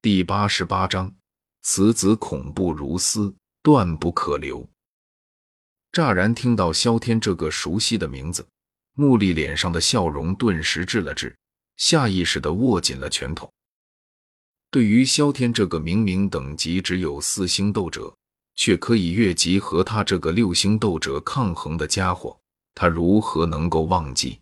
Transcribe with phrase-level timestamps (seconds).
[0.00, 1.12] 第八十八章，
[1.62, 4.64] 此子恐怖如斯，断不可留。
[5.90, 8.46] 乍然听到萧天这个熟悉的名字，
[8.94, 11.36] 穆丽脸上的笑容顿时滞了滞，
[11.78, 13.50] 下意识的握紧了拳头。
[14.70, 18.16] 对于萧天这个明明等级只有四星斗者，
[18.54, 22.38] 却可以越级和他这个六星斗者抗衡的家伙，
[22.72, 24.40] 他如何能够忘记？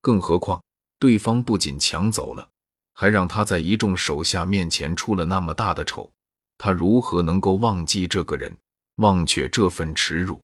[0.00, 0.60] 更何况，
[0.98, 2.50] 对方不仅抢走了。
[2.94, 6.10] 还让他在一众手下面前出了那么大的丑，
[6.56, 8.56] 他如何能够忘记这个人，
[8.96, 10.40] 忘却这份耻辱？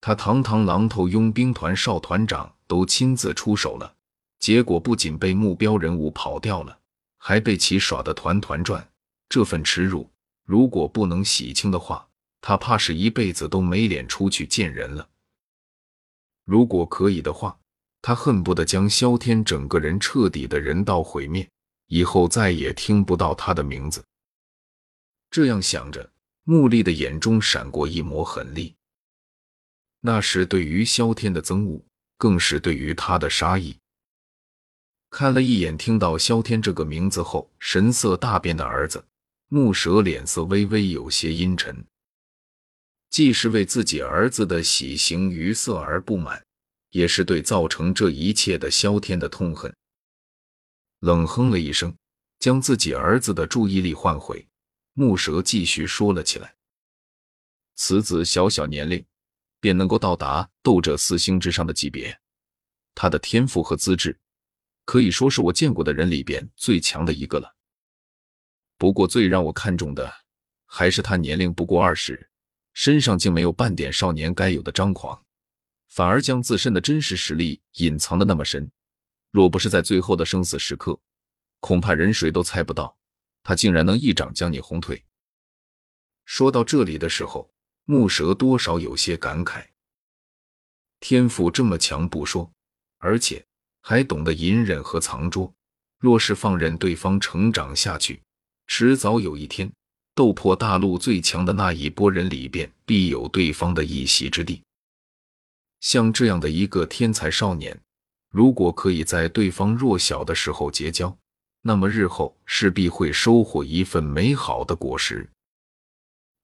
[0.00, 3.94] 他堂堂狼头佣兵团少团长都亲自出手了，
[4.40, 6.76] 结果不仅被目标人物跑掉了，
[7.16, 8.86] 还被其耍得团团转。
[9.28, 10.10] 这份耻辱，
[10.44, 12.06] 如果不能洗清的话，
[12.40, 15.08] 他怕是一辈子都没脸出去见人了。
[16.44, 17.56] 如果可以的话，
[18.02, 21.48] 他恨不得将萧天整个人彻底的人道毁灭。
[21.86, 24.02] 以后再也听不到他的名字。
[25.30, 26.10] 这样想着，
[26.44, 28.74] 穆丽的眼中闪过一抹狠厉，
[30.00, 31.84] 那是对于萧天的憎恶，
[32.16, 33.76] 更是对于他的杀意。
[35.10, 39.04] 看了一眼听到萧天这个名字后神色大变的儿子，
[39.48, 41.84] 穆蛇脸色微微有些阴沉，
[43.10, 46.42] 既是为自己儿子的喜形于色而不满，
[46.92, 49.74] 也是对造成这一切的萧天的痛恨。
[51.00, 51.94] 冷哼了一声，
[52.38, 54.46] 将自己儿子的注意力唤回。
[54.94, 56.54] 木蛇继续说了起来
[57.74, 59.02] ：“此子小小年龄，
[59.58, 62.20] 便能够到达斗者四星之上的级别，
[62.94, 64.20] 他的天赋和资质，
[64.84, 67.56] 可以说是我见过的人里边最强的一个了。
[68.76, 70.12] 不过最让我看重的，
[70.66, 72.28] 还是他年龄不过二十，
[72.74, 75.24] 身上竟没有半点少年该有的张狂，
[75.94, 78.70] 反而将自身的真实实力隐藏的那么深。”
[79.30, 80.98] 若不是在最后的生死时刻，
[81.60, 82.96] 恐怕人谁都猜不到，
[83.42, 85.02] 他竟然能一掌将你轰退。
[86.24, 87.50] 说到这里的时候，
[87.84, 89.66] 木蛇多少有些感慨。
[91.00, 92.50] 天赋这么强不说，
[92.98, 93.44] 而且
[93.82, 95.52] 还懂得隐忍和藏拙。
[95.98, 98.20] 若是放任对方成长下去，
[98.66, 99.72] 迟早有一天，
[100.14, 104.62] 斗破大陆最强的那一波人里边，必有对方的一席之地。
[105.82, 107.78] 像这样的一个天才少年。
[108.30, 111.14] 如果可以在对方弱小的时候结交，
[111.60, 115.28] 那么日后势必会收获一份美好的果实，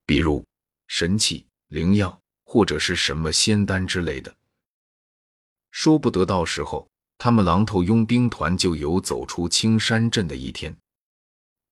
[0.05, 0.45] 比如
[0.87, 4.35] 神器、灵药或者是什么仙丹之类的。
[5.71, 10.77] 说不得到时候他们狼头佣兵团就有走出青山镇的一天，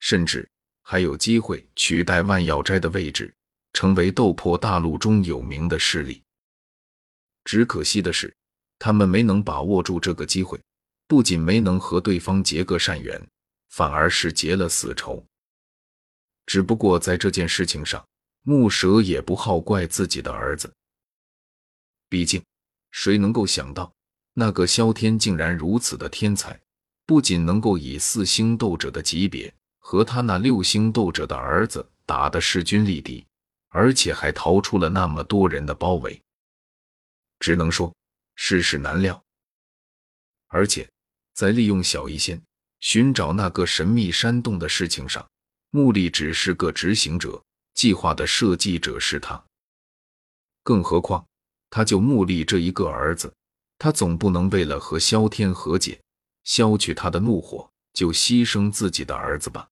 [0.01, 0.49] 甚至
[0.83, 3.35] 还有机会取代万药斋的位置，
[3.75, 6.23] 成为斗破大陆中有名的势力。
[7.47, 8.31] 只可惜的是。
[8.79, 10.61] 他们没能把握住这个机会，
[11.09, 13.19] 不仅没能和对方结个善缘，
[13.71, 15.25] 反而是结了死仇。
[16.45, 18.07] 只不过在这件事情上，
[18.43, 20.71] 木蛇也不好怪自己的儿子。
[22.11, 22.43] 毕竟，
[22.91, 23.91] 谁能够想到
[24.35, 26.61] 那个萧天竟然如此的天才，
[27.07, 33.25] 不仅能够以四星斗者的级别和他那六星斗者的儿子打得势均力敌，
[33.71, 36.21] 而且还逃出了那么多人的包围。
[37.39, 37.95] 只能说。
[38.39, 39.25] 世事难料，
[40.49, 40.87] 而且
[41.33, 42.39] 在利用小医仙
[42.81, 45.27] 寻找那个神秘山洞的事情上，
[45.71, 47.43] 穆力只是个执行者，
[47.73, 49.43] 计划的设计者是他。
[50.63, 51.27] 更何况，
[51.71, 53.33] 他就穆力这一个儿子，
[53.79, 55.99] 他总不能为了和萧天和解，
[56.45, 59.67] 消去他的怒火，就牺牲自己的儿子吧？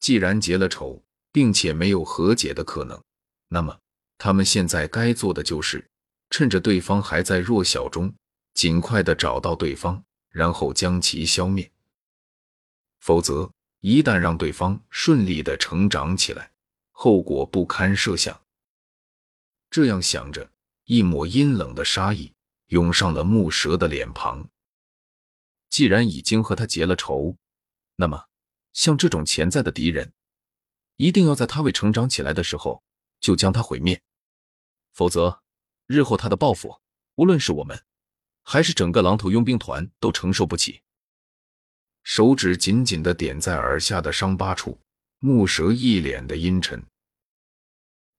[0.00, 2.98] 既然结了仇，并且没有和解的可能，
[3.48, 3.78] 那么
[4.16, 5.86] 他们现在该做的就是。
[6.32, 8.14] 趁着对方还在弱小中，
[8.54, 11.70] 尽快的找到对方，然后将其消灭。
[13.00, 16.50] 否则，一旦让对方顺利的成长起来，
[16.90, 18.40] 后果不堪设想。
[19.68, 20.50] 这样想着，
[20.84, 22.32] 一抹阴冷的杀意
[22.68, 24.48] 涌上了木蛇的脸庞。
[25.68, 27.36] 既然已经和他结了仇，
[27.96, 28.28] 那么
[28.72, 30.10] 像这种潜在的敌人，
[30.96, 32.82] 一定要在他未成长起来的时候
[33.20, 34.00] 就将他毁灭，
[34.94, 35.41] 否则。
[35.92, 36.80] 日后他的报复，
[37.16, 37.78] 无论是我们，
[38.42, 40.80] 还是整个狼头佣兵团，都承受不起。
[42.02, 44.80] 手指紧紧的点在耳下的伤疤处，
[45.18, 46.82] 木蛇一脸的阴沉。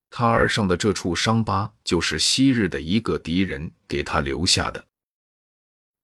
[0.10, 4.86] 他耳上的这处伤疤，就是昔日的一个敌人给他留下的。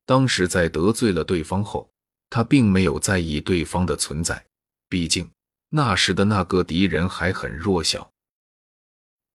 [0.06, 1.88] 当时在得罪了对方后，
[2.32, 4.44] 他并没有在意对方的存在，
[4.90, 5.30] 毕竟
[5.70, 8.12] 那时的那个敌人还很弱小。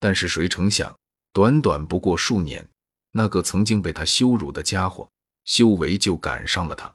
[0.00, 0.98] 但是谁成想？
[1.34, 2.64] 短短不过数年，
[3.10, 5.10] 那个曾经被他羞辱的家伙，
[5.44, 6.94] 修为就赶上了他。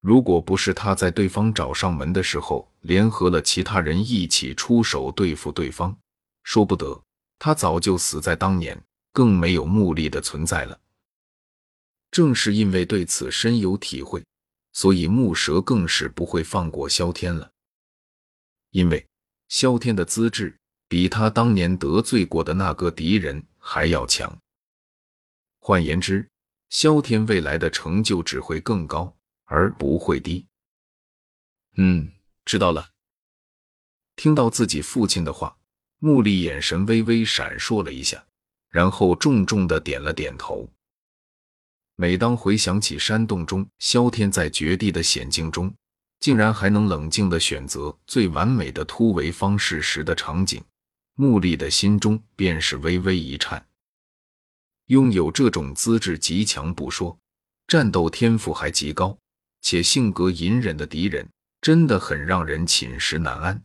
[0.00, 5.94] 如果不是他在对方找上门的时候联合了其他人一起出手对付对方，
[6.44, 6.98] 说不得
[7.38, 8.82] 他早就死在当年，
[9.12, 10.80] 更没有穆丽的存在了。
[12.10, 14.24] 正是因为对此深有体会，
[14.72, 17.50] 所以木蛇更是不会放过萧天了。
[18.70, 19.06] 因为
[19.50, 20.56] 萧天的资质
[20.90, 24.38] 比他当年得罪过的那个敌人还要强。
[25.58, 26.28] 换言之，
[26.68, 29.16] 萧天未来的成就只会更高。
[29.52, 30.46] 而不会低。
[31.76, 32.12] 嗯，
[32.44, 32.90] 知道了。
[34.14, 35.56] 听到自己父亲的话，
[35.98, 38.24] 穆丽眼神微微闪烁了一下，
[38.68, 40.70] 然后重重的点了点头。
[41.96, 45.74] 每当回想起山洞中萧天在绝地的险境中，
[46.20, 50.62] 竟然还能冷静的选择最完美的突围方式时的场景，
[51.20, 53.62] 穆丽的心中便是微微一颤。
[54.86, 57.14] 拥有这种资质极强不说，
[57.66, 59.14] 战斗天赋还极高。
[59.60, 61.28] 且性格隐忍的敌人，
[61.60, 63.62] 真的很让人寝食难安。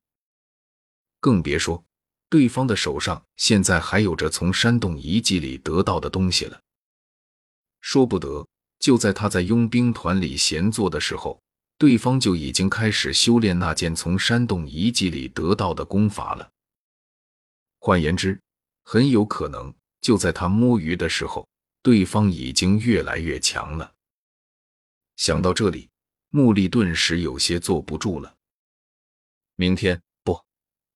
[1.21, 1.81] 更别说
[2.29, 6.59] 对方的手上现在还有着从山洞遗迹里得到的东西了。
[7.79, 8.45] 说不得，
[8.79, 11.41] 就在他在佣兵团里闲坐的时候，
[11.77, 16.49] 对方就已经开始修炼那件从山洞遗迹里得到的功法了。
[17.85, 18.41] 换言之，
[18.81, 19.71] 很有可能
[20.01, 21.47] 就在他摸鱼的时候，
[21.83, 23.93] 对方已经越来越强了。
[25.17, 25.87] 想到这里，
[26.29, 28.37] 穆丽顿时有些坐不住了。
[29.53, 30.43] 明天不，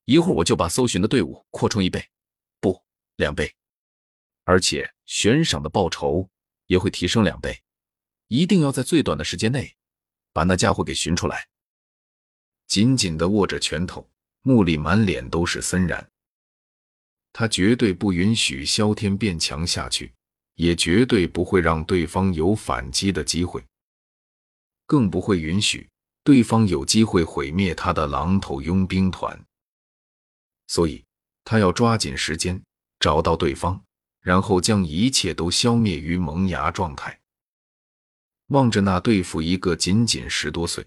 [0.05, 2.03] 一会儿我就把搜寻的队伍扩充一倍，
[2.59, 2.83] 不，
[3.17, 3.53] 两倍，
[4.45, 6.27] 而且悬赏的报酬
[6.65, 7.61] 也会提升两倍，
[8.29, 9.75] 一定要在最短的时间内
[10.33, 11.49] 把那家伙给寻出来。
[12.65, 14.09] 紧紧的握着拳头，
[14.41, 16.08] 穆丽满脸都是森然。
[17.31, 20.11] 他绝对不允许萧天变强下去，
[20.55, 23.63] 也绝对不会让对方有反击的机会。
[24.85, 25.87] 更不会允许
[26.23, 29.39] 对方有机会毁灭他的狼头佣兵团，
[30.67, 31.03] 所以
[31.43, 32.61] 他要抓紧时间
[32.99, 33.81] 找到对方，
[34.21, 37.19] 然后将一切都消灭于萌芽状态。
[38.47, 40.83] 望着那对付一个仅仅十多岁，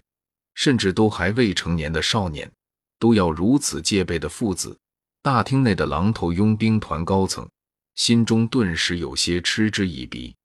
[0.53, 2.51] 甚至都还未成年的少年，
[2.99, 4.77] 都要如此戒备的父子，
[5.23, 7.47] 大厅内的狼头佣兵团高层
[7.95, 10.35] 心中顿时有些嗤之以鼻。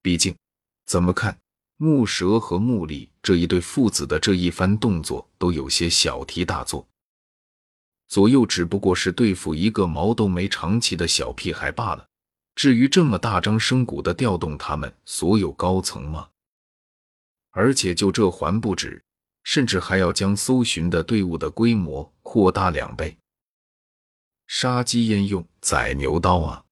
[0.00, 0.32] 毕竟，
[0.86, 1.36] 怎么看？
[1.76, 6.86] 木蛇和木力这一对父子的这一番动作都有些小题大做，
[8.06, 12.06] 左右只不过是对付一个毛都没长齐的小屁孩罢了。
[12.54, 16.28] 至于这么大张声鼓的调动他们所有高层吗？
[17.50, 19.02] 而且就这还不止，
[19.42, 23.18] 甚至还要将搜寻的队伍的规模扩大两倍。
[24.56, 26.64] 杀鸡焉用宰牛刀啊？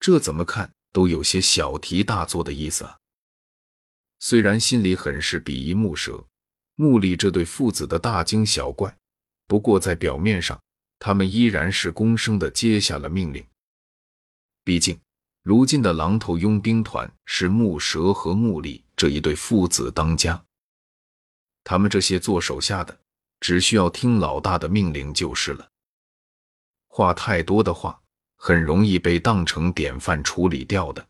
[0.00, 2.98] 这怎么看都有些小题大做的意思啊！
[4.18, 6.26] 虽然心里很是鄙夷木蛇、
[6.74, 8.92] 木力这对父子的大惊小怪，
[9.46, 10.60] 不过在表面上，
[10.98, 13.46] 他们依然是恭声的接下了命令。
[14.64, 14.98] 毕竟，
[15.44, 20.44] 如今的狼头佣兵团是木蛇和木力这一对父子当家，
[21.62, 22.98] 他们这些做手下的，
[23.38, 25.68] 只需要听老大的命令就是了。
[26.96, 28.00] 话太多的话，
[28.36, 31.06] 很容易被当成典范处理掉的。